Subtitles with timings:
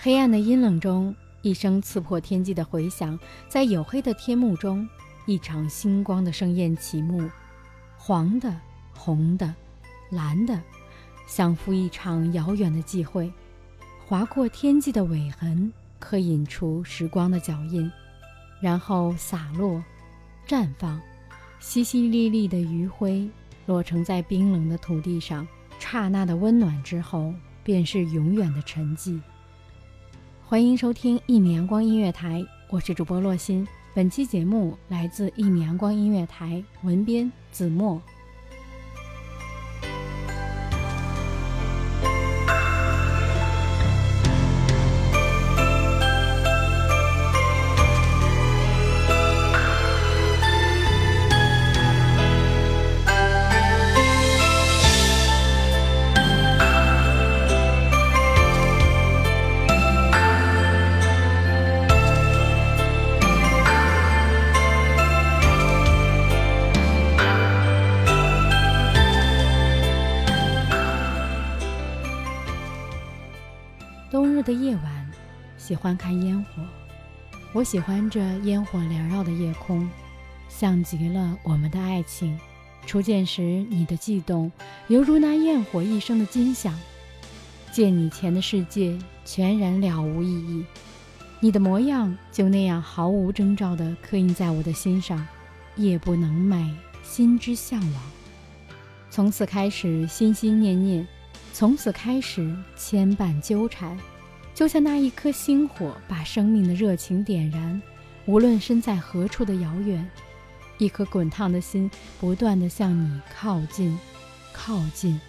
[0.00, 1.12] 黑暗的阴冷中，
[1.42, 4.88] 一声刺破天际的回响，在黝黑的天幕中，
[5.26, 7.28] 一场星光的盛宴启幕。
[7.96, 8.56] 黄的、
[8.94, 9.52] 红的、
[10.10, 10.62] 蓝的，
[11.26, 13.32] 相赴一场遥远的际会，
[14.06, 17.90] 划过天际的尾痕，可引出时光的脚印，
[18.62, 19.82] 然后洒落、
[20.46, 21.00] 绽放。
[21.60, 23.28] 淅淅沥沥的余晖
[23.66, 25.44] 落成在冰冷的土地上，
[25.80, 29.20] 刹那的温暖之后，便是永远的沉寂。
[30.50, 33.68] 欢迎收听一米阳光音乐台，我是主播洛心。
[33.92, 38.00] 本期节目来自一米阳光音乐台，文编子墨。
[74.48, 75.10] 的夜晚，
[75.58, 76.62] 喜欢看烟火。
[77.52, 79.86] 我喜欢这烟火缭绕的夜空，
[80.48, 82.40] 像极了我们的爱情。
[82.86, 84.50] 初见时，你的悸动
[84.86, 86.74] 犹如那焰火一声的金响。
[87.72, 90.64] 见你前的世界全然了无意义，
[91.40, 95.28] 你的模样就那样毫无征兆地刻印在我的心上。
[95.76, 96.72] 夜不能寐，
[97.02, 98.02] 心之向往。
[99.10, 101.06] 从此开始，心心念念。
[101.52, 103.98] 从此开始牵绊纠缠，
[104.58, 107.80] 就像那一颗星火，把生命的热情点燃。
[108.26, 110.04] 无论身在何处的遥远，
[110.78, 111.88] 一颗滚烫的心
[112.18, 113.96] 不断地向你靠近，
[114.52, 115.20] 靠近。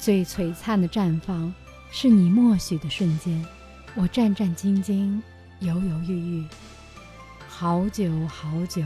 [0.00, 1.54] 最璀璨的绽放，
[1.92, 3.46] 是你默许的瞬间。
[3.94, 5.22] 我战战兢兢，
[5.60, 6.46] 犹犹豫豫，
[7.46, 8.82] 好久好久，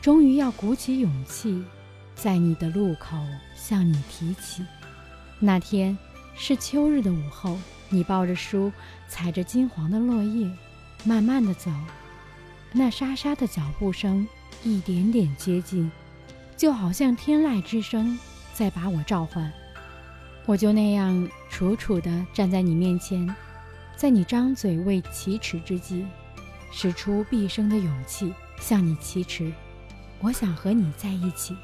[0.00, 1.64] 终于要鼓起勇气，
[2.14, 3.16] 在你的路口
[3.56, 4.64] 向你提起。
[5.40, 5.98] 那天
[6.36, 7.58] 是秋日的午后，
[7.88, 8.72] 你抱着书，
[9.08, 10.50] 踩着金黄的落叶，
[11.04, 11.70] 慢慢的走。
[12.72, 14.26] 那沙沙的脚步声
[14.64, 15.90] 一点点接近，
[16.56, 18.18] 就好像天籁之声
[18.52, 19.50] 在把我召唤。
[20.44, 23.32] 我就那样楚楚地站在你面前，
[23.96, 26.04] 在你张嘴为启齿之际，
[26.72, 29.52] 使出毕生的勇气向你启齿。
[30.20, 31.56] 我想和你在一起。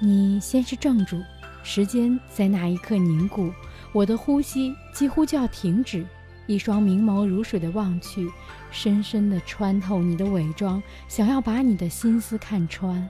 [0.00, 1.20] 你先是怔住。
[1.62, 3.52] 时间在那一刻凝固，
[3.92, 6.06] 我的呼吸几乎就要停止。
[6.46, 8.28] 一双明眸如水的望去，
[8.72, 13.08] 深深地穿透你的伪装，想要把你的心思看穿。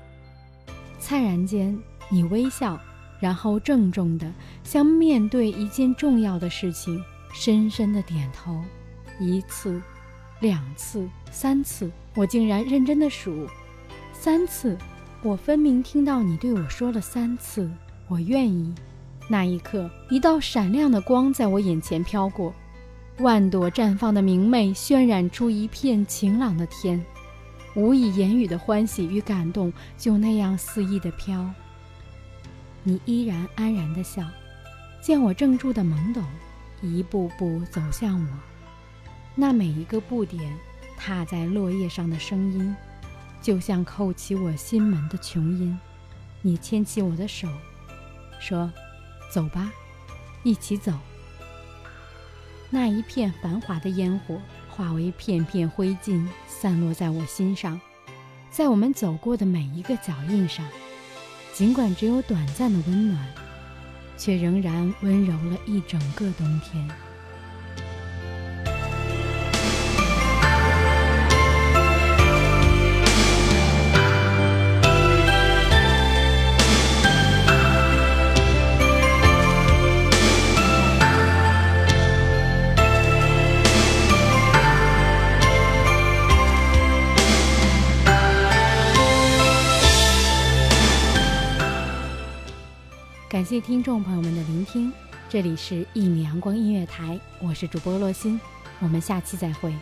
[0.99, 1.79] 灿然间，
[2.11, 2.79] 你微笑，
[3.19, 4.31] 然后郑重地
[4.63, 7.03] 像面对一件重要的事情，
[7.33, 8.63] 深深地点头。
[9.19, 9.81] 一次，
[10.41, 13.47] 两次，三次，我竟然认真地数，
[14.13, 14.77] 三次。
[15.23, 17.71] 我分明听到你对我说了三次。
[18.07, 18.75] 我愿意。
[19.33, 22.53] 那一刻，一道闪亮的光在我眼前飘过，
[23.19, 27.01] 万朵绽放的明媚渲染出一片晴朗的天，
[27.77, 31.49] 无以言语的欢喜与感动就那样肆意的飘。
[32.83, 34.27] 你依然安然的笑，
[35.01, 36.25] 见我怔住的懵懂，
[36.83, 38.29] 一步步走向我。
[39.37, 40.53] 那每一个步点，
[40.97, 42.75] 踏在落叶上的声音，
[43.41, 45.79] 就像扣起我心门的琼音。
[46.43, 47.47] 你牵起我的手。
[48.41, 48.73] 说
[49.31, 49.71] ：“走吧，
[50.43, 50.93] 一起走。”
[52.71, 57.81] 那一片繁华的烟火化为片片灰烬，散落在我心上，
[58.51, 60.65] 在我们走过的每一个脚印上，
[61.53, 63.27] 尽管只有短暂的温暖，
[64.17, 66.89] 却仍然温柔了一整个冬天。
[93.31, 94.93] 感谢听众朋友们的聆听，
[95.29, 97.15] 这里是《一米阳光音乐台》，
[97.47, 98.41] 我是主播洛心，
[98.81, 99.73] 我们下期再会。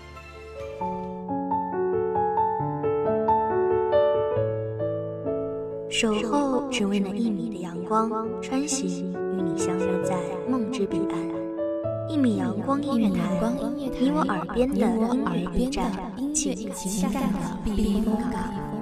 [5.88, 8.10] 守候只为那一米的阳光，
[8.42, 10.14] 穿行与你相约在
[10.46, 11.18] 梦之彼岸。
[12.10, 13.40] 一米阳光音乐台，
[13.74, 15.90] 你我耳边的音乐驿站，
[16.34, 18.77] 情感的避风港。